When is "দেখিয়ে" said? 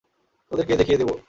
0.77-0.97